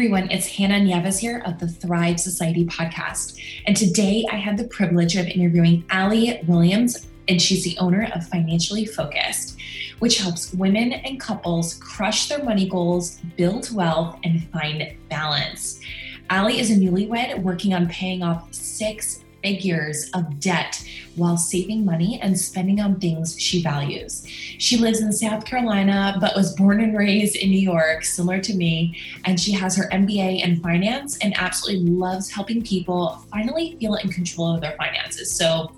[0.00, 3.38] everyone, it's Hannah Nieves here of the Thrive Society podcast.
[3.66, 8.26] And today I had the privilege of interviewing Allie Williams, and she's the owner of
[8.26, 9.60] Financially Focused,
[9.98, 15.82] which helps women and couples crush their money goals, build wealth, and find balance.
[16.30, 20.82] Allie is a newlywed working on paying off six figures of debt
[21.16, 24.26] while saving money and spending on things she values.
[24.26, 28.54] She lives in South Carolina but was born and raised in New York, similar to
[28.54, 33.94] me, and she has her MBA in finance and absolutely loves helping people finally feel
[33.96, 35.36] in control of their finances.
[35.36, 35.72] So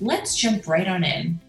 [0.00, 1.40] let's jump right on in.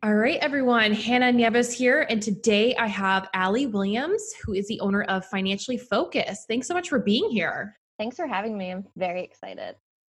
[0.00, 0.92] All right, everyone.
[0.92, 5.76] Hannah Nieves here, and today I have Allie Williams, who is the owner of Financially
[5.76, 6.46] Focused.
[6.46, 7.76] Thanks so much for being here.
[7.98, 8.70] Thanks for having me.
[8.70, 9.74] I'm very excited.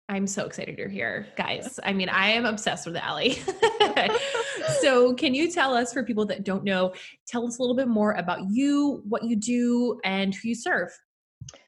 [0.09, 1.79] I'm so excited you're here, guys.
[1.83, 3.41] I mean, I am obsessed with Allie.
[4.81, 6.93] so, can you tell us, for people that don't know,
[7.27, 10.89] tell us a little bit more about you, what you do, and who you serve?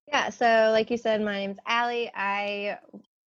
[0.08, 0.30] Yeah.
[0.30, 2.12] So, like you said, my name's Allie.
[2.16, 2.78] I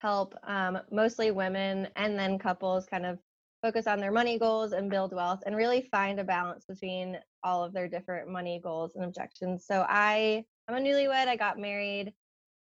[0.00, 3.18] help um, mostly women and then couples kind of
[3.62, 7.64] focus on their money goals and build wealth and really find a balance between all
[7.64, 9.66] of their different money goals and objections.
[9.66, 11.28] So, I I'm a newlywed.
[11.28, 12.12] I got married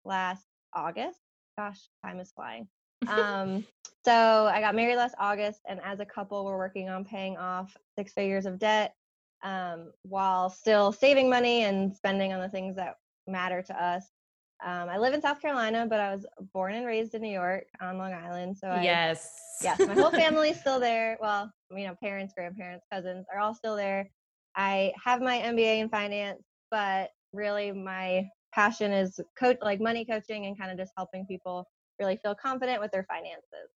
[0.05, 1.19] last August.
[1.59, 2.69] Gosh, time is flying.
[3.07, 3.67] Um,
[4.03, 7.77] so I got married last August, and as a couple, we're working on paying off
[7.99, 8.95] six figures of debt
[9.43, 14.05] um, while still saving money and spending on the things that matter to us.
[14.65, 17.67] Um, I live in South Carolina, but I was born and raised in New York
[17.81, 18.57] on Long Island.
[18.57, 21.19] So I, yes, yes, my whole family's still there.
[21.21, 24.09] Well, you know, parents, grandparents, cousins are all still there.
[24.57, 30.47] I have my MBA in finance, but really my passion is coach like money coaching
[30.47, 31.67] and kind of just helping people
[32.01, 33.71] really feel confident with their finances.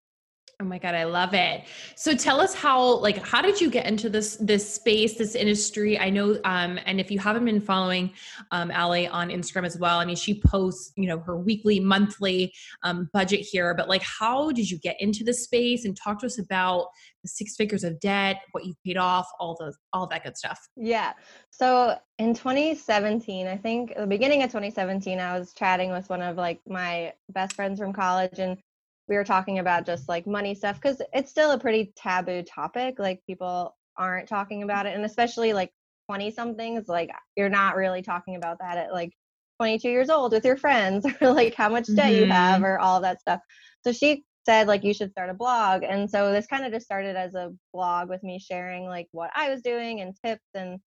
[0.59, 1.65] Oh my god, I love it.
[1.95, 5.99] So tell us how like how did you get into this this space, this industry?
[5.99, 8.11] I know um and if you haven't been following
[8.49, 12.51] um Allie on Instagram as well, I mean she posts, you know, her weekly, monthly
[12.81, 16.25] um budget here, but like how did you get into this space and talk to
[16.25, 16.87] us about
[17.21, 20.59] the six figures of debt, what you've paid off, all those all that good stuff.
[20.75, 21.13] Yeah.
[21.51, 26.35] So in 2017, I think the beginning of 2017, I was chatting with one of
[26.35, 28.57] like my best friends from college and
[29.07, 32.99] we were talking about just like money stuff because it's still a pretty taboo topic.
[32.99, 35.71] Like people aren't talking about it, and especially like
[36.09, 39.13] 20 somethings, like you're not really talking about that at like
[39.59, 42.23] 22 years old with your friends, or like how much debt mm-hmm.
[42.23, 42.65] you have, mm-hmm.
[42.65, 43.39] or all of that stuff.
[43.83, 46.85] So she said like you should start a blog, and so this kind of just
[46.85, 50.79] started as a blog with me sharing like what I was doing and tips and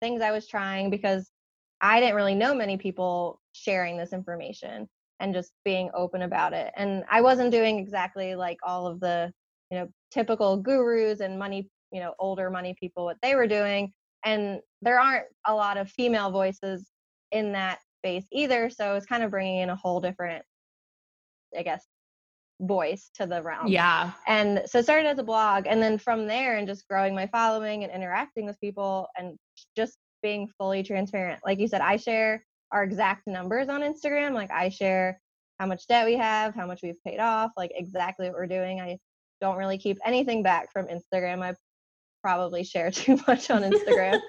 [0.00, 1.30] things I was trying because
[1.80, 4.88] I didn't really know many people sharing this information
[5.20, 6.72] and just being open about it.
[6.76, 9.32] And I wasn't doing exactly like all of the,
[9.70, 13.92] you know, typical gurus and money, you know, older money people what they were doing.
[14.24, 16.88] And there aren't a lot of female voices
[17.32, 18.70] in that space either.
[18.70, 20.44] So it's kind of bringing in a whole different,
[21.56, 21.84] I guess,
[22.60, 23.68] voice to the realm.
[23.68, 24.12] Yeah.
[24.26, 27.84] And so started as a blog and then from there and just growing my following
[27.84, 29.36] and interacting with people and
[29.76, 31.40] just being fully transparent.
[31.44, 34.32] Like you said, I share our exact numbers on Instagram.
[34.32, 35.20] Like I share
[35.58, 38.80] how much debt we have, how much we've paid off, like exactly what we're doing.
[38.80, 38.98] I
[39.40, 41.42] don't really keep anything back from Instagram.
[41.42, 41.54] I
[42.22, 44.20] probably share too much on Instagram.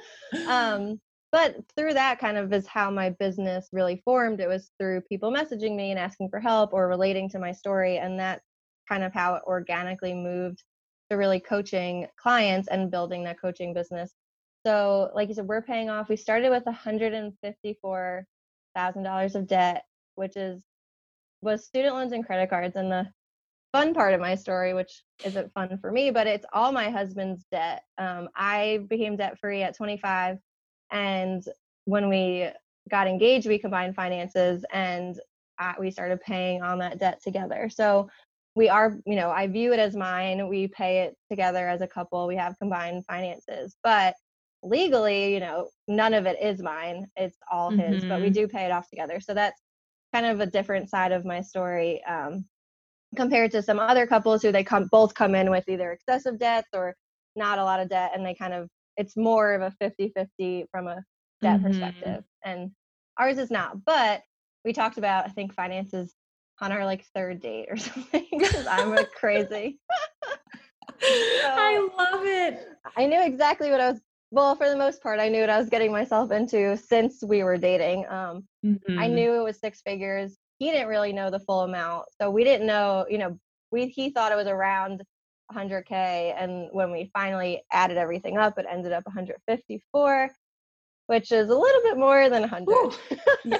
[0.48, 1.00] um,
[1.32, 4.40] but through that kind of is how my business really formed.
[4.40, 7.98] It was through people messaging me and asking for help or relating to my story.
[7.98, 8.44] And that's
[8.88, 10.64] kind of how it organically moved
[11.10, 14.14] to really coaching clients and building that coaching business
[14.66, 16.10] so, like you said, we're paying off.
[16.10, 20.62] We started with $154,000 of debt, which is
[21.42, 22.76] was student loans and credit cards.
[22.76, 23.08] And the
[23.72, 27.46] fun part of my story, which isn't fun for me, but it's all my husband's
[27.52, 27.84] debt.
[27.98, 30.40] Um, I became debt free at 25,
[30.92, 31.44] and
[31.86, 32.50] when we
[32.90, 35.20] got engaged, we combined finances and
[35.80, 37.70] we started paying on that debt together.
[37.70, 38.10] So
[38.56, 40.48] we are, you know, I view it as mine.
[40.48, 42.28] We pay it together as a couple.
[42.28, 44.16] We have combined finances, but
[44.64, 47.08] legally, you know, none of it is mine.
[47.16, 48.10] It's all his, mm-hmm.
[48.10, 48.34] but we mm-hmm.
[48.34, 49.20] do pay it off together.
[49.20, 49.62] So that's
[50.14, 52.46] kind of a different side of my story um,
[53.16, 56.70] compared to some other couples who they come both come in with either excessive debts
[56.74, 56.96] or
[57.36, 60.88] not a lot of debt and they kind of it's more of a 50-50 from
[60.88, 61.04] a
[61.42, 61.68] debt mm-hmm.
[61.68, 62.72] perspective and
[63.18, 64.22] ours is not but
[64.66, 66.14] we talked about i think finances
[66.62, 69.80] on our like third date or something because i'm crazy
[71.00, 72.68] so, i love it
[72.98, 75.60] i knew exactly what i was well for the most part i knew what i
[75.60, 78.06] was getting myself into since we were dating.
[78.10, 79.00] Um, mm-hmm.
[79.00, 80.38] i knew it was six figures.
[80.60, 83.38] He didn't really know the full amount so we didn't know you know
[83.72, 85.04] we he thought it was around
[85.54, 90.30] 100k and when we finally added everything up it ended up 154
[91.10, 92.96] which is a little bit more than 100.
[93.44, 93.58] yeah,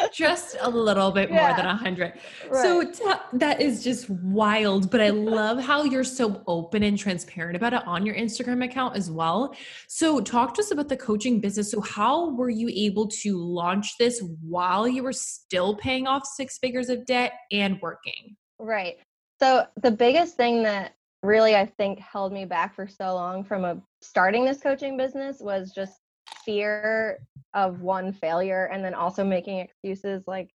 [0.14, 1.54] just a little bit more yeah.
[1.54, 2.14] than 100.
[2.48, 2.62] Right.
[2.62, 3.04] So t-
[3.34, 4.90] that is just wild.
[4.90, 8.96] But I love how you're so open and transparent about it on your Instagram account
[8.96, 9.54] as well.
[9.88, 11.70] So, talk to us about the coaching business.
[11.70, 16.56] So, how were you able to launch this while you were still paying off six
[16.56, 18.36] figures of debt and working?
[18.58, 18.96] Right.
[19.38, 23.66] So, the biggest thing that really I think held me back for so long from
[23.66, 26.00] a starting this coaching business was just
[26.46, 27.18] fear
[27.52, 30.46] of one failure and then also making excuses like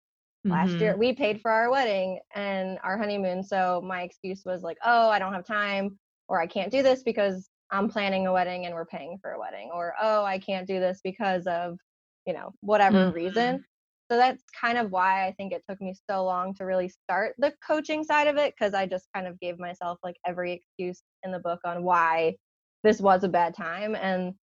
[0.46, 0.52] mm-hmm.
[0.52, 1.00] last year mm-hmm.
[1.00, 5.20] we paid for our wedding and our honeymoon so my excuse was like oh i
[5.20, 5.98] don't have time
[6.28, 9.40] or i can't do this because i'm planning a wedding and we're paying for a
[9.40, 11.78] wedding or oh i can't do this because of
[12.26, 13.16] you know whatever mm-hmm.
[13.16, 13.64] reason
[14.10, 17.34] so that's kind of why i think it took me so long to really start
[17.38, 21.02] the coaching side of it because i just kind of gave myself like every excuse
[21.24, 22.36] in the book on why
[22.84, 24.34] this was a bad time and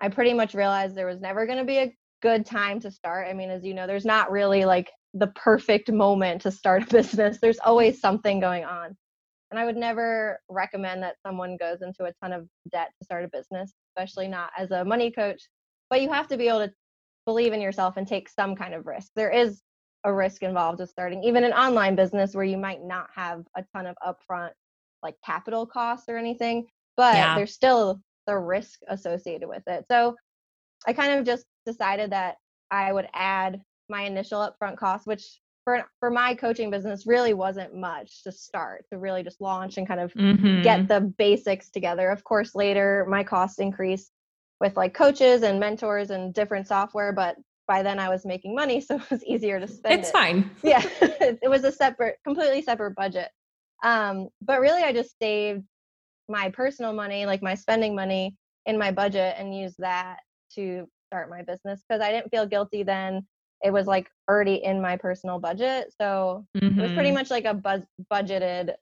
[0.00, 3.28] I pretty much realized there was never going to be a good time to start.
[3.28, 6.86] I mean, as you know, there's not really like the perfect moment to start a
[6.90, 7.38] business.
[7.40, 8.96] There's always something going on.
[9.50, 13.24] And I would never recommend that someone goes into a ton of debt to start
[13.24, 15.42] a business, especially not as a money coach.
[15.88, 16.72] But you have to be able to
[17.26, 19.10] believe in yourself and take some kind of risk.
[19.16, 19.60] There is
[20.04, 23.64] a risk involved with starting even an online business where you might not have a
[23.74, 24.50] ton of upfront
[25.02, 27.34] like capital costs or anything, but yeah.
[27.34, 28.00] there's still
[28.30, 29.84] the risk associated with it.
[29.90, 30.14] So
[30.86, 32.36] I kind of just decided that
[32.70, 37.74] I would add my initial upfront cost, which for for my coaching business really wasn't
[37.74, 40.62] much to start to really just launch and kind of mm-hmm.
[40.62, 42.08] get the basics together.
[42.08, 44.12] Of course, later my costs increased
[44.60, 47.34] with like coaches and mentors and different software, but
[47.66, 49.98] by then I was making money, so it was easier to spend.
[49.98, 50.12] It's it.
[50.12, 50.48] fine.
[50.62, 53.28] Yeah, it was a separate, completely separate budget.
[53.82, 55.64] Um, but really, I just saved
[56.30, 58.36] my personal money, like my spending money
[58.66, 60.20] in my budget and use that
[60.54, 63.26] to start my business because I didn't feel guilty then.
[63.62, 65.92] It was like already in my personal budget.
[66.00, 66.78] So mm-hmm.
[66.78, 67.18] it was pretty mm-hmm.
[67.18, 68.74] much like a buzz- budgeted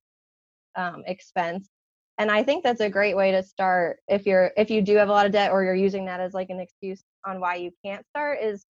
[0.77, 1.69] um, expense.
[2.19, 5.09] And I think that's a great way to start if you're if you do have
[5.09, 7.71] a lot of debt or you're using that as like an excuse on why you
[7.85, 8.67] can't start is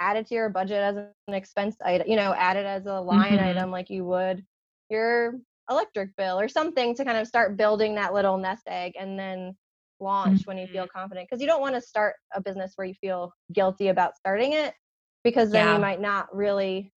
[0.00, 3.00] add it to your budget as an expense item, you know, add it as a
[3.00, 3.44] line mm-hmm.
[3.44, 4.44] item like you would
[4.90, 5.34] your
[5.70, 9.54] electric bill or something to kind of start building that little nest egg and then
[10.00, 10.50] launch mm-hmm.
[10.50, 10.98] when you feel mm-hmm.
[10.98, 14.52] confident because you don't want to start a business where you feel guilty about starting
[14.52, 14.74] it
[15.22, 15.74] because then yeah.
[15.74, 16.92] you might not really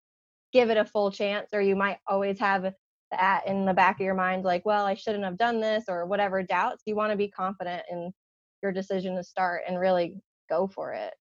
[0.53, 2.73] give it a full chance or you might always have
[3.13, 6.07] that in the back of your mind like well i shouldn't have done this or
[6.07, 8.11] whatever doubts you want to be confident in
[8.63, 10.17] your decision to start and really
[10.49, 11.15] go for it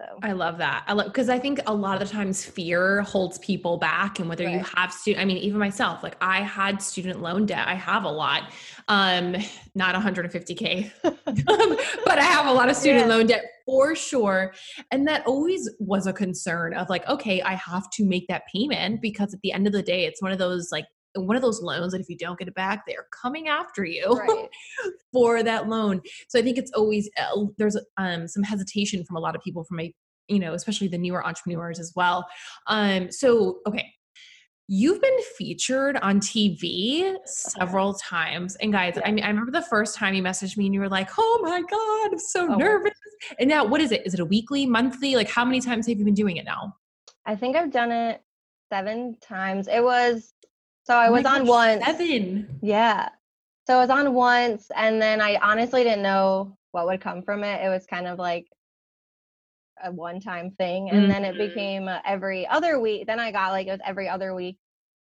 [0.00, 0.84] so I love that.
[0.86, 4.18] I love because I think a lot of the times fear holds people back.
[4.18, 4.54] And whether right.
[4.54, 7.68] you have student, I mean, even myself, like I had student loan debt.
[7.68, 8.50] I have a lot.
[8.88, 9.36] Um,
[9.74, 13.14] not 150K, but I have a lot of student yeah.
[13.14, 14.54] loan debt for sure.
[14.90, 19.02] And that always was a concern of like, okay, I have to make that payment
[19.02, 21.60] because at the end of the day, it's one of those like one of those
[21.60, 24.48] loans that if you don't get it back, they're coming after you right.
[25.12, 26.00] for that loan.
[26.28, 29.64] So I think it's always uh, there's um, some hesitation from a lot of people,
[29.64, 29.94] from a
[30.28, 32.26] you know, especially the newer entrepreneurs as well.
[32.68, 33.92] Um, so okay,
[34.68, 38.54] you've been featured on TV several times.
[38.56, 40.88] And guys, I mean, I remember the first time you messaged me and you were
[40.88, 42.56] like, "Oh my god, I'm so oh.
[42.56, 42.92] nervous."
[43.38, 44.06] And now, what is it?
[44.06, 45.16] Is it a weekly, monthly?
[45.16, 46.74] Like, how many times have you been doing it now?
[47.26, 48.22] I think I've done it
[48.72, 49.66] seven times.
[49.66, 50.32] It was
[50.84, 51.84] so I oh was on once.
[51.84, 52.58] Seven.
[52.62, 53.08] Yeah.
[53.66, 57.44] So I was on once, and then I honestly didn't know what would come from
[57.44, 57.64] it.
[57.64, 58.46] It was kind of like
[59.82, 61.10] a one-time thing, and mm-hmm.
[61.10, 61.48] then it mm-hmm.
[61.48, 63.06] became every other week.
[63.06, 64.58] Then I got like it was every other week.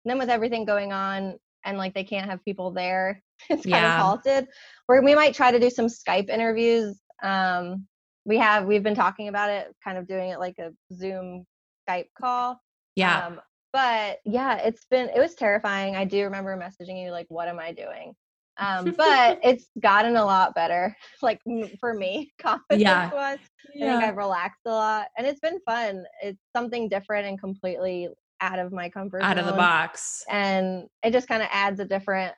[0.05, 3.83] And then with everything going on, and like they can't have people there, it's kind
[3.83, 3.97] yeah.
[3.97, 4.49] of halted.
[4.87, 6.99] Where we might try to do some Skype interviews.
[7.23, 7.87] Um,
[8.25, 11.45] we have we've been talking about it, kind of doing it like a Zoom
[11.89, 12.61] Skype call.
[12.97, 13.27] Yeah.
[13.27, 13.41] Um,
[13.77, 15.97] but yeah, it's been it was terrifying.
[15.97, 18.15] I do remember messaging you like, "What am I doing?"
[18.57, 20.97] Um, but it's gotten a lot better.
[21.23, 21.43] Like
[21.79, 23.13] for me, confidence yeah.
[23.13, 23.39] was.
[23.75, 23.85] Yeah.
[23.85, 26.05] I think I've relaxed a lot, and it's been fun.
[26.23, 28.09] It's something different and completely
[28.41, 29.31] out of my comfort zone.
[29.31, 32.35] out of the box, and it just kind of adds a different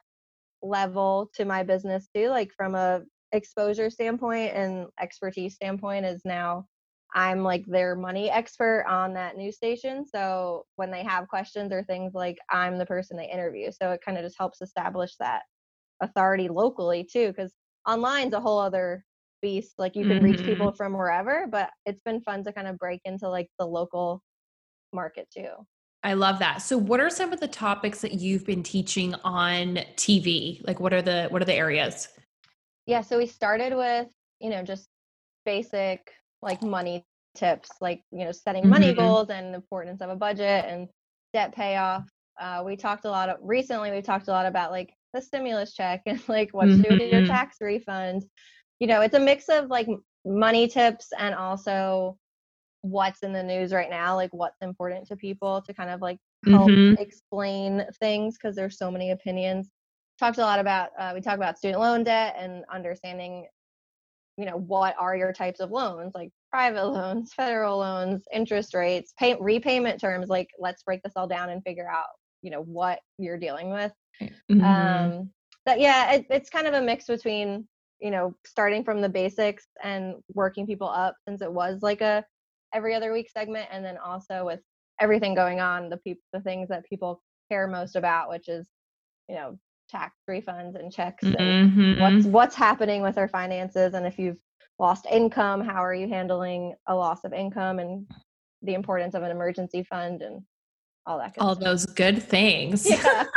[0.60, 2.30] level to my business too.
[2.30, 6.66] Like from a exposure standpoint and expertise standpoint, is now
[7.14, 10.04] I'm like their money expert on that news station.
[10.04, 13.70] So when they have questions or things like I'm the person they interview.
[13.72, 15.42] So it kind of just helps establish that
[16.02, 17.52] authority locally too, because
[17.86, 19.04] online's a whole other
[19.40, 19.74] beast.
[19.78, 20.24] Like you can mm-hmm.
[20.24, 23.66] reach people from wherever, but it's been fun to kind of break into like the
[23.66, 24.22] local
[24.92, 25.50] market too.
[26.04, 26.58] I love that.
[26.58, 30.64] So what are some of the topics that you've been teaching on TV?
[30.66, 32.08] Like what are the what are the areas?
[32.86, 34.08] Yeah, so we started with,
[34.40, 34.88] you know, just
[35.44, 36.10] basic
[36.42, 37.04] like money
[37.36, 38.70] tips like you know setting mm-hmm.
[38.70, 40.88] money goals and the importance of a budget and
[41.32, 42.04] debt payoff
[42.40, 45.74] uh, we talked a lot of recently we talked a lot about like the stimulus
[45.74, 46.82] check and like what mm-hmm.
[46.82, 47.30] to do with your mm-hmm.
[47.30, 48.24] tax refund
[48.80, 49.88] you know it's a mix of like
[50.24, 52.16] money tips and also
[52.82, 56.18] what's in the news right now like what's important to people to kind of like
[56.46, 57.00] help mm-hmm.
[57.00, 59.70] explain things because there's so many opinions
[60.18, 63.46] talked a lot about uh, we talk about student loan debt and understanding
[64.38, 69.12] you know what are your types of loans like private loans federal loans interest rates
[69.18, 72.06] pay, repayment terms like let's break this all down and figure out
[72.40, 73.92] you know what you're dealing with
[74.22, 74.64] mm-hmm.
[74.64, 75.28] um
[75.66, 77.66] but yeah it, it's kind of a mix between
[78.00, 82.24] you know starting from the basics and working people up since it was like a
[82.72, 84.60] every other week segment and then also with
[85.00, 88.66] everything going on the people the things that people care most about which is
[89.28, 92.00] you know tax refunds and checks and mm-hmm.
[92.00, 94.36] what's what's happening with our finances and if you've
[94.78, 98.06] lost income how are you handling a loss of income and
[98.62, 100.42] the importance of an emergency fund and
[101.08, 101.64] all that all stuff.
[101.64, 102.88] those good things.
[102.88, 103.24] Yeah.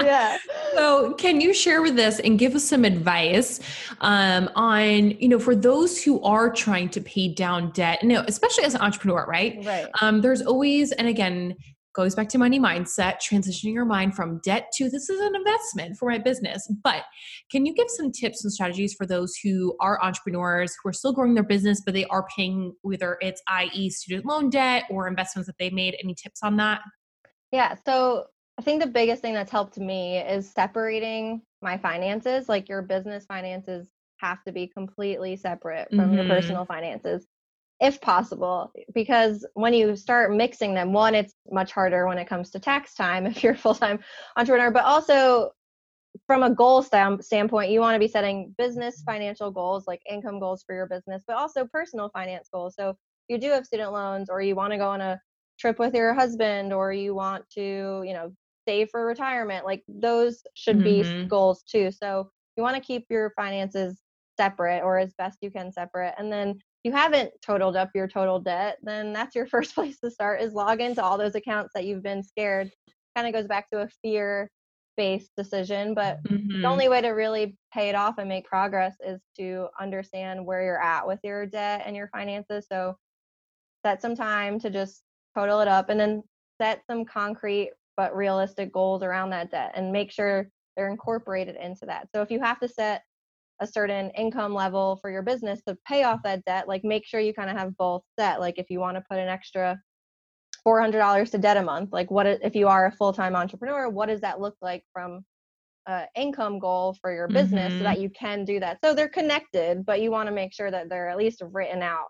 [0.00, 0.38] Yeah.
[0.74, 3.58] So can you share with us and give us some advice
[4.00, 8.24] um, on you know for those who are trying to pay down debt you know
[8.28, 9.58] especially as an entrepreneur right?
[9.64, 9.86] Right.
[10.00, 11.56] Um, there's always and again
[11.98, 15.96] goes back to money mindset, transitioning your mind from debt to this is an investment
[15.98, 16.70] for my business.
[16.84, 17.02] But
[17.50, 21.12] can you give some tips and strategies for those who are entrepreneurs who are still
[21.12, 23.90] growing their business, but they are paying whether it's i.e.
[23.90, 25.96] student loan debt or investments that they made?
[26.00, 26.82] Any tips on that?
[27.50, 27.74] Yeah.
[27.84, 28.26] So
[28.60, 32.48] I think the biggest thing that's helped me is separating my finances.
[32.48, 33.88] Like your business finances
[34.18, 36.14] have to be completely separate from mm-hmm.
[36.14, 37.26] your personal finances
[37.80, 42.50] if possible because when you start mixing them one it's much harder when it comes
[42.50, 43.98] to tax time if you're a full-time
[44.36, 45.50] entrepreneur but also
[46.26, 50.40] from a goal st- standpoint you want to be setting business financial goals like income
[50.40, 52.96] goals for your business but also personal finance goals so
[53.28, 55.20] you do have student loans or you want to go on a
[55.58, 58.32] trip with your husband or you want to you know
[58.66, 61.22] save for retirement like those should mm-hmm.
[61.22, 64.02] be goals too so you want to keep your finances
[64.36, 68.40] separate or as best you can separate and then you haven't totaled up your total
[68.40, 71.84] debt, then that's your first place to start is log into all those accounts that
[71.84, 72.70] you've been scared.
[73.16, 74.50] Kind of goes back to a fear
[74.96, 76.60] based decision, but mm-hmm.
[76.60, 80.62] the only way to really pay it off and make progress is to understand where
[80.62, 82.66] you're at with your debt and your finances.
[82.70, 82.96] So
[83.86, 85.02] set some time to just
[85.36, 86.22] total it up and then
[86.60, 91.86] set some concrete but realistic goals around that debt and make sure they're incorporated into
[91.86, 92.08] that.
[92.14, 93.02] So if you have to set
[93.60, 97.20] a certain income level for your business to pay off that debt like make sure
[97.20, 99.78] you kind of have both set like if you want to put an extra
[100.66, 104.20] $400 to debt a month like what if you are a full-time entrepreneur what does
[104.20, 105.24] that look like from
[105.86, 107.78] uh, income goal for your business mm-hmm.
[107.78, 108.78] so that you can do that?
[108.84, 112.08] So they're connected but you want to make sure that they're at least written out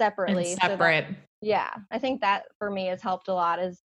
[0.00, 3.60] separately and separate so that, yeah i think that for me has helped a lot
[3.60, 3.80] is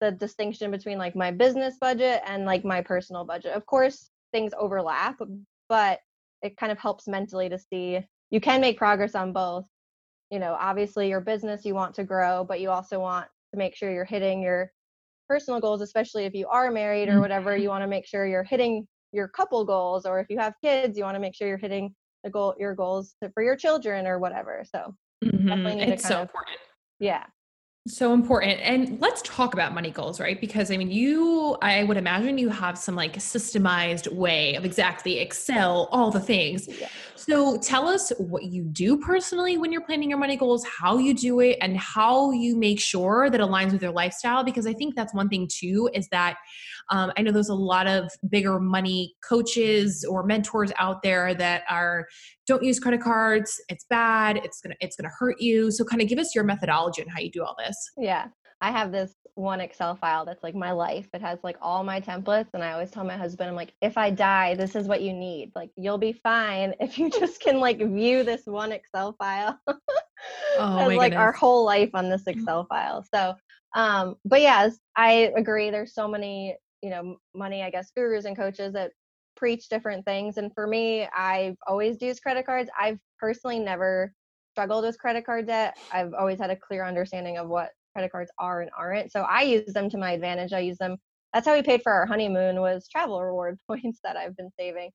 [0.00, 3.52] the distinction between like my business budget and like my personal budget.
[3.52, 5.18] Of course things overlap
[5.68, 6.00] but
[6.42, 9.64] it kind of helps mentally to see you can make progress on both
[10.30, 13.74] you know obviously your business you want to grow but you also want to make
[13.74, 14.70] sure you're hitting your
[15.28, 17.70] personal goals especially if you are married or whatever you mm-hmm.
[17.70, 21.04] want to make sure you're hitting your couple goals or if you have kids you
[21.04, 21.94] want to make sure you're hitting
[22.24, 24.94] the goal your goals for your children or whatever so
[25.24, 25.46] mm-hmm.
[25.46, 26.58] definitely need it's to kind so of, important
[27.00, 27.24] yeah
[27.86, 28.60] so important.
[28.60, 30.40] And let's talk about money goals, right?
[30.40, 35.18] Because I mean, you, I would imagine you have some like systemized way of exactly
[35.20, 36.68] Excel, all the things.
[36.68, 36.88] Yeah.
[37.14, 41.14] So tell us what you do personally when you're planning your money goals, how you
[41.14, 44.44] do it, and how you make sure that aligns with your lifestyle.
[44.44, 46.36] Because I think that's one thing too, is that
[46.90, 51.64] um, I know there's a lot of bigger money coaches or mentors out there that
[51.68, 52.06] are
[52.46, 53.60] don't use credit cards.
[53.68, 54.38] It's bad.
[54.38, 55.70] It's gonna it's gonna hurt you.
[55.70, 57.76] So kind of give us your methodology and how you do all this.
[57.96, 58.28] Yeah,
[58.60, 61.08] I have this one Excel file that's like my life.
[61.14, 63.96] It has like all my templates, and I always tell my husband, I'm like, if
[63.96, 65.52] I die, this is what you need.
[65.54, 69.58] Like, you'll be fine if you just can like view this one Excel file.
[69.68, 71.18] oh, as like goodness.
[71.18, 72.40] our whole life on this mm-hmm.
[72.40, 73.04] Excel file.
[73.14, 73.34] So,
[73.74, 75.70] um, but yes, I agree.
[75.70, 78.92] There's so many you know money i guess gurus and coaches that
[79.36, 82.68] preach different things and for me i've always used credit cards.
[82.78, 84.12] I've personally never
[84.52, 85.78] struggled with credit card debt.
[85.92, 89.42] I've always had a clear understanding of what credit cards are and aren't so i
[89.42, 90.52] use them to my advantage.
[90.52, 90.96] I use them
[91.32, 94.90] that's how we paid for our honeymoon was travel reward points that i've been saving.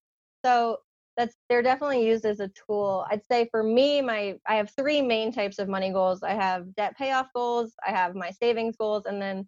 [0.46, 0.78] So
[1.16, 3.06] that's they're definitely used as a tool.
[3.10, 6.22] I'd say for me my i have three main types of money goals.
[6.24, 9.48] I have debt payoff goals i have my savings goals and then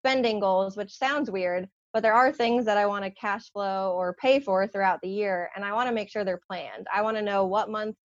[0.00, 3.92] spending goals, which sounds weird, but there are things that I want to cash flow
[3.96, 5.50] or pay for throughout the year.
[5.54, 6.86] And I want to make sure they're planned.
[6.92, 7.96] I want to know what month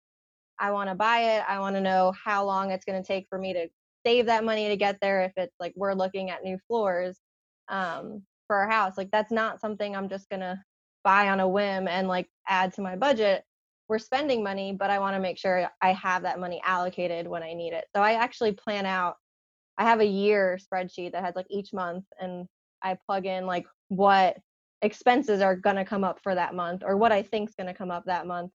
[0.60, 1.44] I want to buy it.
[1.48, 3.68] I want to know how long it's going to take for me to
[4.06, 5.24] save that money to get there.
[5.24, 7.20] If it's like we're looking at new floors
[7.70, 10.60] um, for our house, like that's not something I'm just going to
[11.04, 13.44] buy on a whim and like add to my budget.
[13.88, 17.44] We're spending money, but I want to make sure I have that money allocated when
[17.44, 17.86] I need it.
[17.96, 19.16] So I actually plan out,
[19.78, 22.48] I have a year spreadsheet that has like each month and
[22.84, 24.38] I plug in like what
[24.82, 27.68] expenses are going to come up for that month or what I think is going
[27.68, 28.52] to come up that month.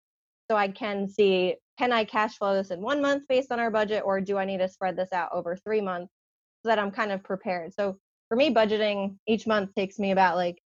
[0.50, 3.72] So I can see can I cash flow this in one month based on our
[3.72, 6.14] budget or do I need to spread this out over three months
[6.62, 7.74] so that I'm kind of prepared.
[7.74, 7.98] So
[8.28, 10.62] for me, budgeting each month takes me about like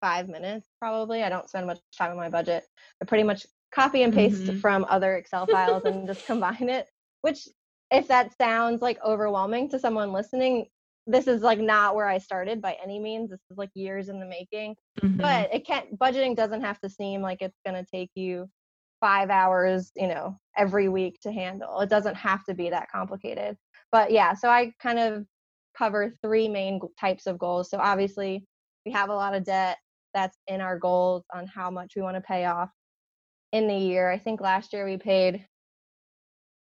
[0.00, 1.22] five minutes probably.
[1.22, 2.64] I don't spend much time on my budget.
[3.00, 4.58] I pretty much copy and paste mm-hmm.
[4.58, 6.88] from other Excel files and just combine it,
[7.22, 7.48] which
[7.90, 10.66] if that sounds like overwhelming to someone listening,
[11.06, 13.30] this is like not where I started by any means.
[13.30, 14.76] This is like years in the making.
[15.00, 15.20] Mm-hmm.
[15.20, 18.48] But it can't budgeting doesn't have to seem like it's going to take you
[19.00, 21.80] 5 hours, you know, every week to handle.
[21.80, 23.56] It doesn't have to be that complicated.
[23.90, 25.24] But yeah, so I kind of
[25.76, 27.70] cover three main types of goals.
[27.70, 28.44] So obviously,
[28.84, 29.78] we have a lot of debt
[30.14, 32.70] that's in our goals on how much we want to pay off
[33.52, 34.10] in the year.
[34.10, 35.46] I think last year we paid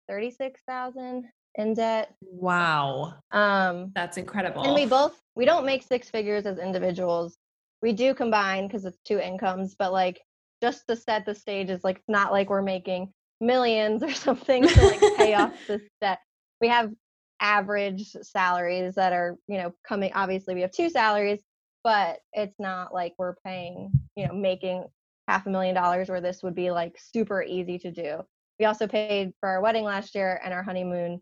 [0.08, 1.24] 36,000
[1.56, 2.14] in debt.
[2.20, 3.14] Wow.
[3.32, 4.62] Um, That's incredible.
[4.62, 7.36] And we both we don't make six figures as individuals.
[7.82, 10.20] We do combine because it's two incomes, but like
[10.62, 14.66] just to set the stage is like it's not like we're making millions or something
[14.66, 16.18] to like pay off this debt.
[16.60, 16.92] We have
[17.40, 21.40] average salaries that are, you know, coming obviously we have two salaries,
[21.84, 24.84] but it's not like we're paying, you know, making
[25.28, 28.22] half a million dollars where this would be like super easy to do.
[28.58, 31.20] We also paid for our wedding last year and our honeymoon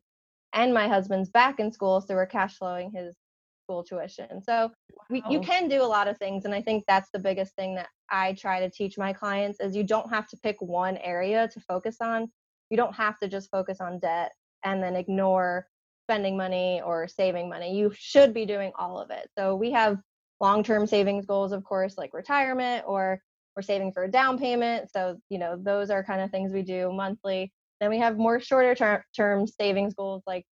[0.52, 3.16] and my husband's back in school so we're cash flowing his
[3.64, 4.42] school tuition.
[4.42, 4.70] So
[5.10, 7.74] we, you can do a lot of things and i think that's the biggest thing
[7.74, 11.48] that i try to teach my clients is you don't have to pick one area
[11.52, 12.30] to focus on.
[12.70, 14.32] You don't have to just focus on debt
[14.64, 15.66] and then ignore
[16.06, 17.76] spending money or saving money.
[17.76, 19.28] You should be doing all of it.
[19.36, 19.98] So we have
[20.40, 23.20] long-term savings goals of course like retirement or
[23.56, 26.62] we're saving for a down payment so you know those are kind of things we
[26.62, 30.44] do monthly then we have more shorter ter- term savings goals like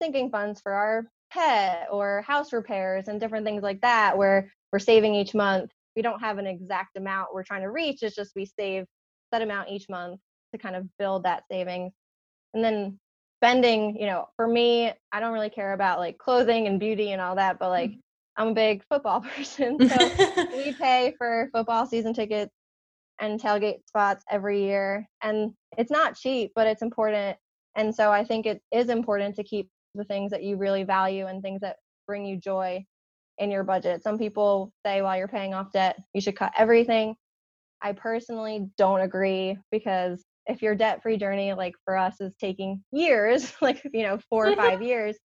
[0.00, 4.78] sinking funds for our pet or house repairs and different things like that, where we're
[4.78, 5.70] saving each month.
[5.96, 8.86] We don't have an exact amount we're trying to reach, it's just we save
[9.32, 10.20] that amount each month
[10.52, 11.92] to kind of build that savings.
[12.54, 12.98] And then
[13.38, 17.20] spending, you know, for me, I don't really care about like clothing and beauty and
[17.20, 18.00] all that, but like mm-hmm.
[18.36, 19.76] I'm a big football person.
[19.88, 20.10] So
[20.52, 22.52] we pay for football season tickets
[23.20, 25.06] and tailgate spots every year.
[25.22, 27.36] And it's not cheap, but it's important.
[27.76, 31.26] And so I think it is important to keep the things that you really value
[31.26, 32.84] and things that bring you joy
[33.38, 34.02] in your budget.
[34.02, 37.14] Some people say while you're paying off debt, you should cut everything.
[37.82, 42.82] I personally don't agree because if your debt free journey, like for us, is taking
[42.92, 45.16] years, like, you know, four or five years,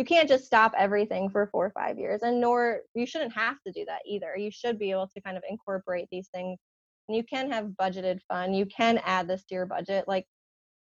[0.00, 2.22] you can't just stop everything for four or five years.
[2.22, 4.34] And nor you shouldn't have to do that either.
[4.34, 6.58] You should be able to kind of incorporate these things
[7.06, 8.54] and you can have budgeted fun.
[8.54, 10.06] You can add this to your budget.
[10.08, 10.24] Like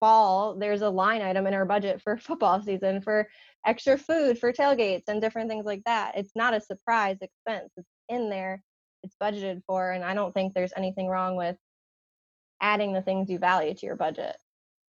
[0.00, 3.26] fall, there's a line item in our budget for football season for
[3.64, 6.18] extra food for tailgates and different things like that.
[6.18, 7.72] It's not a surprise expense.
[7.78, 8.62] It's in there.
[9.02, 11.56] It's budgeted for and I don't think there's anything wrong with
[12.60, 14.36] adding the things you value to your budget.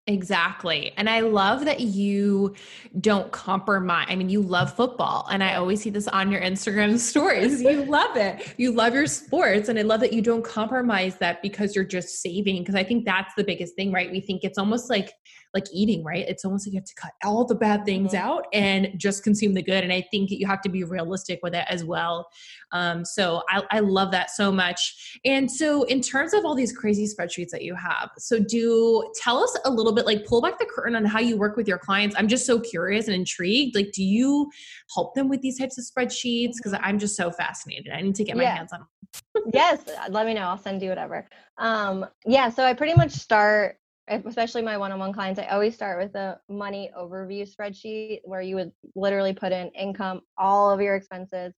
[0.09, 0.93] Exactly.
[0.97, 2.55] And I love that you
[3.01, 4.07] don't compromise.
[4.09, 7.61] I mean, you love football, and I always see this on your Instagram stories.
[7.61, 8.55] You love it.
[8.57, 9.69] You love your sports.
[9.69, 12.63] And I love that you don't compromise that because you're just saving.
[12.63, 14.09] Because I think that's the biggest thing, right?
[14.11, 15.13] We think it's almost like
[15.57, 16.25] like eating, right?
[16.29, 18.27] It's almost like you have to cut all the bad things mm-hmm.
[18.27, 19.83] out and just consume the good.
[19.83, 22.29] And I think you have to be realistic with it as well.
[22.73, 25.19] Um, so I, I love that so much.
[25.25, 29.43] And so, in terms of all these crazy spreadsheets that you have, so do tell
[29.43, 31.79] us a little bit, like pull back the curtain on how you work with your
[31.79, 32.15] clients.
[32.17, 33.75] I'm just so curious and intrigued.
[33.75, 34.51] Like, do you
[34.95, 36.57] help them with these types of spreadsheets?
[36.57, 36.77] Because.
[36.87, 37.93] I'm just so fascinated.
[37.93, 38.57] I need to get my yeah.
[38.57, 39.43] hands on them.
[39.53, 40.43] yes, let me know.
[40.43, 41.27] I'll send you whatever.
[41.59, 46.15] Um, yeah, so I pretty much start especially my one-on-one clients, I always start with
[46.15, 51.53] a money overview spreadsheet where you would literally put in income, all of your expenses,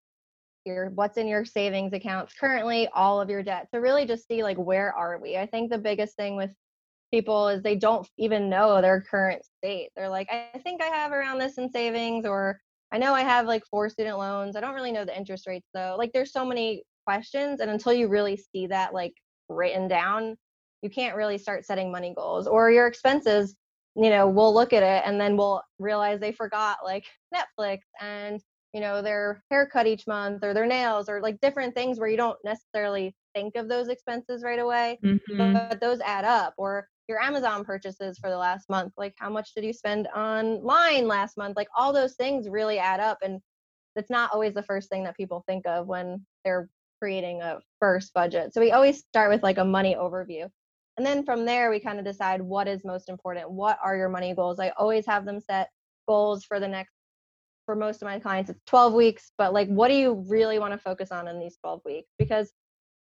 [0.65, 3.67] your what's in your savings accounts currently, all of your debt.
[3.73, 5.37] To really just see like where are we?
[5.37, 6.51] I think the biggest thing with
[7.11, 9.89] people is they don't even know their current state.
[9.95, 12.59] They're like, I think I have around this in savings, or
[12.91, 14.55] I know I have like four student loans.
[14.55, 15.95] I don't really know the interest rates though.
[15.97, 19.13] Like there's so many questions, and until you really see that like
[19.49, 20.37] written down,
[20.81, 23.55] you can't really start setting money goals or your expenses
[23.95, 28.41] you know we'll look at it and then we'll realize they forgot like netflix and
[28.73, 32.17] you know their haircut each month or their nails or like different things where you
[32.17, 35.53] don't necessarily think of those expenses right away mm-hmm.
[35.53, 38.93] but those add up or your Amazon purchases for the last month.
[38.97, 41.55] Like, how much did you spend online last month?
[41.55, 43.19] Like, all those things really add up.
[43.21, 43.39] And
[43.95, 46.69] it's not always the first thing that people think of when they're
[47.01, 48.53] creating a first budget.
[48.53, 50.49] So we always start with like a money overview.
[50.97, 53.51] And then from there, we kind of decide what is most important.
[53.51, 54.59] What are your money goals?
[54.59, 55.69] I always have them set
[56.07, 56.93] goals for the next,
[57.65, 60.73] for most of my clients, it's 12 weeks, but like, what do you really want
[60.73, 62.09] to focus on in these 12 weeks?
[62.17, 62.51] Because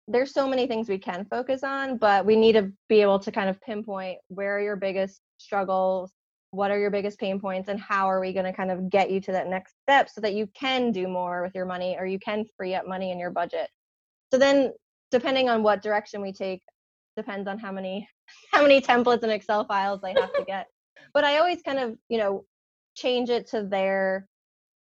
[0.08, 3.30] there's so many things we can focus on, but we need to be able to
[3.30, 6.12] kind of pinpoint where are your biggest struggles,
[6.50, 9.10] what are your biggest pain points, and how are we going to kind of get
[9.10, 12.06] you to that next step so that you can do more with your money or
[12.06, 13.68] you can free up money in your budget.
[14.32, 14.72] So then,
[15.10, 16.62] depending on what direction we take,
[17.16, 18.08] depends on how many
[18.52, 20.66] how many templates and Excel files they have to get.
[21.12, 22.44] But I always kind of, you know,
[22.96, 24.26] change it to their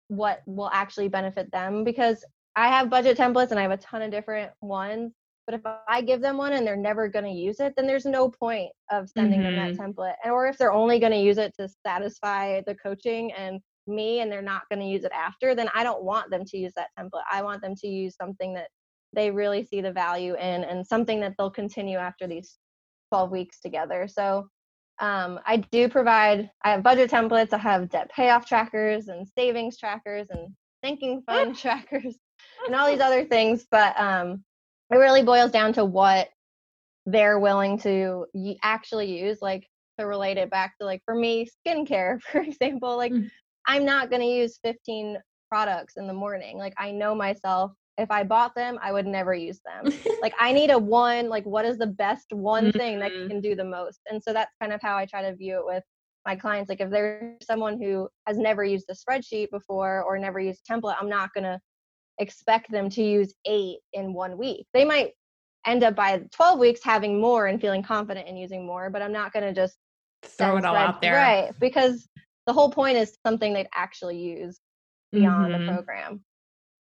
[0.09, 4.03] what will actually benefit them because I have budget templates and I have a ton
[4.03, 5.13] of different ones.
[5.47, 8.05] But if I give them one and they're never going to use it, then there's
[8.05, 9.57] no point of sending mm-hmm.
[9.57, 10.01] them that mm-hmm.
[10.01, 10.15] template.
[10.23, 14.21] And or if they're only going to use it to satisfy the coaching and me
[14.21, 16.73] and they're not going to use it after, then I don't want them to use
[16.77, 17.25] that template.
[17.31, 18.69] I want them to use something that
[19.15, 22.59] they really see the value in and something that they'll continue after these
[23.11, 24.09] 12 weeks together.
[24.09, 24.49] So
[25.01, 29.79] um, I do provide, I have budget templates, I have debt payoff trackers and savings
[29.79, 30.49] trackers and
[30.85, 32.17] sinking fund trackers
[32.67, 33.67] and all these other things.
[33.71, 34.45] But um,
[34.91, 36.29] it really boils down to what
[37.07, 38.27] they're willing to
[38.63, 39.39] actually use.
[39.43, 39.67] Like
[39.99, 43.31] to relate it back to like for me, skincare, for example, like mm.
[43.67, 46.59] I'm not going to use 15 products in the morning.
[46.59, 49.93] Like I know myself if I bought them, I would never use them.
[50.23, 52.79] like I need a one, like what is the best one mm-hmm.
[52.79, 53.29] thing that mm-hmm.
[53.29, 54.01] can do the most?
[54.11, 55.85] And so that's kind of how I try to view it with
[56.25, 56.69] my clients.
[56.69, 60.73] Like if there's someone who has never used a spreadsheet before or never used a
[60.73, 61.61] template, I'm not gonna
[62.19, 64.67] expect them to use eight in one week.
[64.73, 65.13] They might
[65.67, 69.13] end up by 12 weeks having more and feeling confident in using more, but I'm
[69.13, 69.77] not gonna just
[70.23, 71.15] throw it all spread, out there.
[71.15, 71.51] Right.
[71.61, 72.09] Because
[72.47, 74.61] the whole point is something they'd actually use
[75.13, 75.67] beyond mm-hmm.
[75.67, 76.25] the program.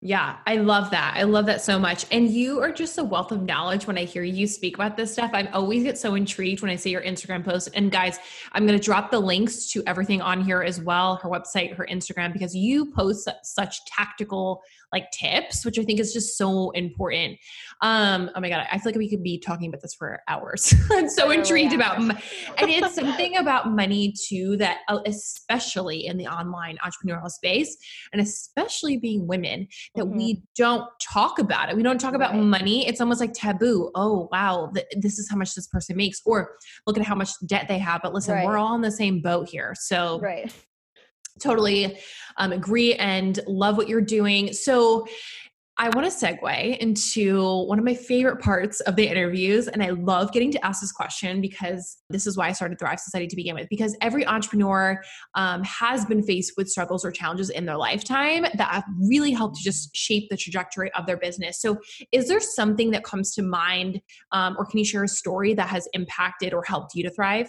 [0.04, 1.14] Yeah, I love that.
[1.16, 2.06] I love that so much.
[2.10, 5.12] And you are just a wealth of knowledge when I hear you speak about this
[5.12, 5.30] stuff.
[5.32, 7.68] I always get so intrigued when I see your Instagram post.
[7.74, 8.18] And guys,
[8.50, 11.86] I'm going to drop the links to everything on here as well her website, her
[11.88, 17.38] Instagram, because you post such tactical like tips, which I think is just so important.
[17.80, 20.74] Um, oh my God, I feel like we could be talking about this for hours.
[20.92, 22.20] I'm so intrigued about, and
[22.58, 27.76] it's something about money too that, uh, especially in the online entrepreneurial space,
[28.12, 30.16] and especially being women, that mm-hmm.
[30.16, 31.76] we don't talk about it.
[31.76, 32.42] We don't talk about right.
[32.42, 32.86] money.
[32.86, 33.90] It's almost like taboo.
[33.94, 37.30] Oh, wow, th- this is how much this person makes, or look at how much
[37.46, 38.02] debt they have.
[38.02, 38.46] But listen, right.
[38.46, 39.74] we're all in the same boat here.
[39.78, 40.52] So, right
[41.40, 41.98] totally
[42.36, 44.52] um, agree and love what you're doing.
[44.52, 45.06] So,
[45.78, 49.68] I want to segue into one of my favorite parts of the interviews.
[49.68, 53.00] And I love getting to ask this question because this is why I started Thrive
[53.00, 53.68] Society to begin with.
[53.70, 55.02] Because every entrepreneur
[55.34, 59.56] um, has been faced with struggles or challenges in their lifetime that have really helped
[59.56, 61.60] to just shape the trajectory of their business.
[61.60, 61.78] So,
[62.12, 65.68] is there something that comes to mind, um, or can you share a story that
[65.68, 67.48] has impacted or helped you to thrive?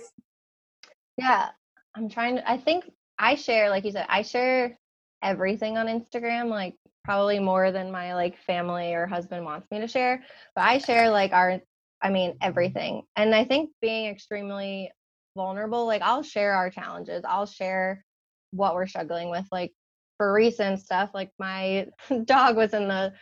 [1.18, 1.50] Yeah,
[1.96, 2.86] I'm trying to, I think
[3.18, 4.78] I share, like you said, I share
[5.22, 9.88] everything on Instagram, like probably more than my like family or husband wants me to
[9.88, 10.24] share.
[10.56, 11.60] But I share like our,
[12.02, 13.04] I mean, everything.
[13.16, 14.92] And I think being extremely
[15.36, 18.04] vulnerable, like I'll share our challenges, I'll share
[18.52, 19.46] what we're struggling with.
[19.52, 19.74] Like
[20.18, 21.88] for recent stuff, like my
[22.26, 23.14] dog was in the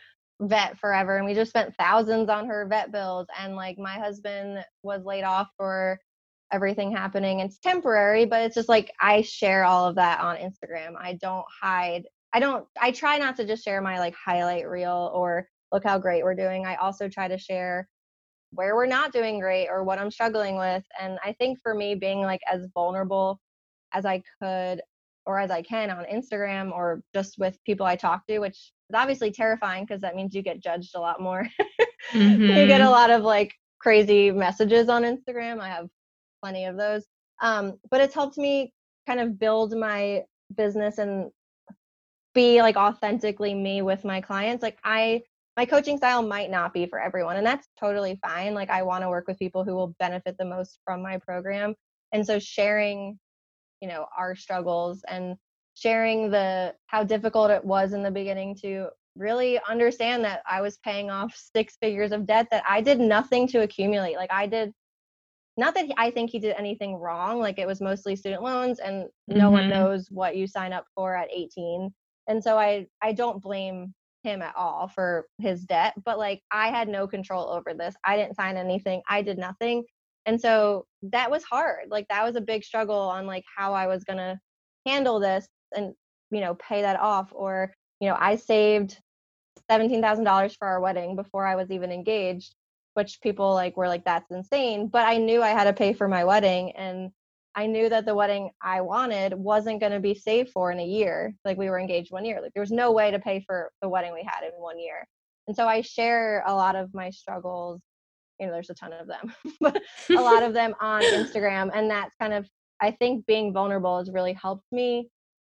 [0.41, 3.27] vet forever and we just spent thousands on her vet bills.
[3.39, 5.99] And like my husband was laid off for
[6.51, 7.39] everything happening.
[7.39, 10.95] It's temporary, but it's just like I share all of that on Instagram.
[10.99, 12.03] I don't hide.
[12.33, 15.97] I don't I try not to just share my like highlight reel or look how
[15.97, 16.65] great we're doing.
[16.65, 17.87] I also try to share
[18.51, 20.83] where we're not doing great or what I'm struggling with.
[20.99, 23.39] And I think for me being like as vulnerable
[23.93, 24.81] as I could
[25.25, 28.57] or as I can on Instagram or just with people I talk to, which
[28.89, 31.47] is obviously terrifying because that means you get judged a lot more.
[32.11, 32.41] mm-hmm.
[32.41, 32.91] You get a mm-hmm.
[32.91, 35.59] lot of like crazy messages on Instagram.
[35.59, 35.87] I have
[36.41, 37.05] plenty of those.
[37.41, 38.73] Um, but it's helped me
[39.07, 40.23] kind of build my
[40.55, 41.31] business and
[42.33, 44.63] be like authentically me with my clients.
[44.63, 45.21] Like I
[45.57, 48.53] my coaching style might not be for everyone and that's totally fine.
[48.53, 51.75] Like I want to work with people who will benefit the most from my program.
[52.13, 53.19] And so sharing,
[53.81, 55.35] you know, our struggles and
[55.73, 60.77] sharing the how difficult it was in the beginning to really understand that I was
[60.77, 64.15] paying off six figures of debt that I did nothing to accumulate.
[64.15, 64.71] Like I did
[65.57, 67.39] not that I think he did anything wrong.
[67.39, 69.51] Like it was mostly student loans, and no mm-hmm.
[69.51, 71.93] one knows what you sign up for at 18.
[72.27, 76.69] And so I I don't blame him at all for his debt, but like I
[76.69, 77.95] had no control over this.
[78.05, 79.01] I didn't sign anything.
[79.09, 79.83] I did nothing.
[80.25, 81.89] And so that was hard.
[81.89, 84.39] Like that was a big struggle on like how I was going to
[84.85, 85.93] handle this and
[86.31, 88.99] you know pay that off or you know I saved
[89.69, 92.55] $17,000 for our wedding before I was even engaged,
[92.93, 96.07] which people like were like that's insane, but I knew I had to pay for
[96.07, 97.11] my wedding and
[97.53, 100.85] I knew that the wedding I wanted wasn't going to be saved for in a
[100.85, 101.33] year.
[101.43, 102.41] Like we were engaged one year.
[102.41, 105.05] Like there was no way to pay for the wedding we had in one year.
[105.47, 107.81] And so I share a lot of my struggles
[108.41, 111.89] you know there's a ton of them but a lot of them on instagram and
[111.89, 112.45] that's kind of
[112.81, 115.07] i think being vulnerable has really helped me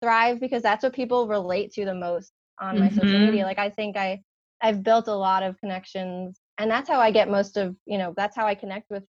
[0.02, 3.00] thrive because that's what people relate to the most on my mm-hmm.
[3.00, 4.20] social media like i think i
[4.62, 8.14] i've built a lot of connections and that's how i get most of you know
[8.16, 9.04] that's how i connect with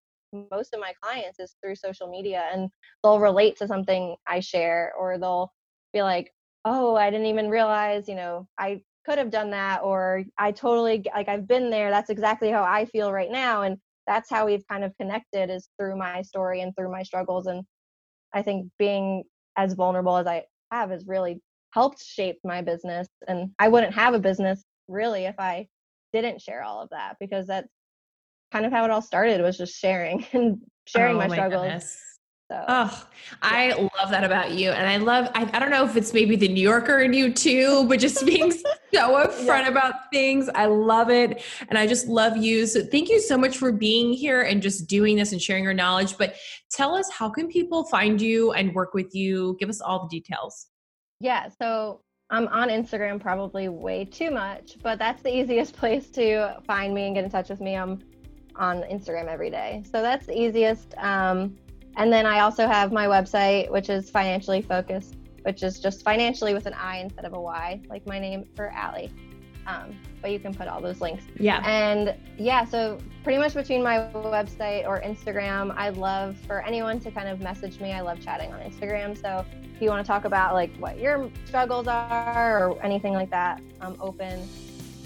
[0.50, 2.70] most of my clients is through social media and
[3.02, 5.52] they'll relate to something i share or they'll
[5.92, 6.32] be like
[6.64, 11.04] oh i didn't even realize you know i could have done that or i totally
[11.14, 14.66] like i've been there that's exactly how i feel right now and that's how we've
[14.68, 17.62] kind of connected is through my story and through my struggles and
[18.32, 19.22] i think being
[19.56, 21.38] as vulnerable as i have has really
[21.72, 25.66] helped shape my business and i wouldn't have a business really if i
[26.12, 27.68] didn't share all of that because that's
[28.52, 31.62] kind of how it all started was just sharing and sharing oh, my, my struggles
[31.62, 31.98] goodness.
[32.52, 33.06] So, oh,
[33.40, 34.72] I love that about you.
[34.72, 37.32] And I love, I, I, don't know if it's maybe the New Yorker in you
[37.32, 39.68] too, but just being so upfront yeah.
[39.68, 40.50] about things.
[40.54, 41.42] I love it.
[41.70, 42.66] And I just love you.
[42.66, 45.72] So thank you so much for being here and just doing this and sharing your
[45.72, 46.18] knowledge.
[46.18, 46.34] But
[46.70, 49.56] tell us, how can people find you and work with you?
[49.58, 50.66] Give us all the details.
[51.20, 51.48] Yeah.
[51.58, 56.94] So I'm on Instagram probably way too much, but that's the easiest place to find
[56.94, 57.76] me and get in touch with me.
[57.76, 58.00] I'm
[58.56, 59.82] on Instagram every day.
[59.84, 60.94] So that's the easiest.
[60.96, 61.56] Um,
[61.96, 66.54] and then I also have my website, which is financially focused, which is just financially
[66.54, 69.12] with an I instead of a Y, like my name for Allie.
[69.66, 71.24] Um, but you can put all those links.
[71.38, 71.62] Yeah.
[71.66, 77.10] And yeah, so pretty much between my website or Instagram, I love for anyone to
[77.10, 77.92] kind of message me.
[77.92, 79.20] I love chatting on Instagram.
[79.20, 79.44] So
[79.74, 83.60] if you want to talk about like what your struggles are or anything like that,
[83.80, 84.48] I'm open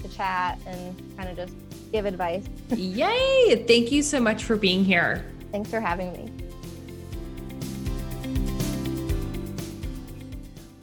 [0.01, 1.55] to chat and kind of just
[1.91, 2.45] give advice.
[2.75, 3.65] Yay!
[3.67, 5.25] Thank you so much for being here.
[5.51, 6.46] Thanks for having me.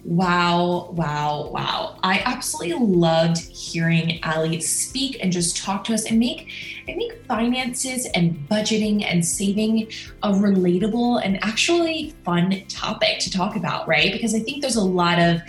[0.04, 1.98] Wow, wow, wow.
[2.02, 6.50] I absolutely loved hearing Allie speak and just talk to us and make
[6.86, 9.88] and make finances and budgeting and saving
[10.22, 14.12] a relatable and actually fun topic to talk about, right?
[14.12, 15.40] Because I think there's a lot of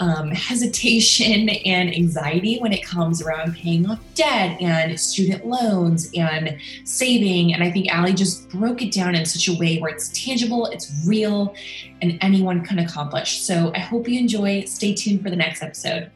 [0.00, 6.58] um, hesitation and anxiety when it comes around paying off debt and student loans and
[6.84, 7.54] saving.
[7.54, 10.66] And I think Allie just broke it down in such a way where it's tangible,
[10.66, 11.54] it's real,
[12.00, 13.40] and anyone can accomplish.
[13.42, 14.64] So I hope you enjoy.
[14.64, 16.10] Stay tuned for the next episode.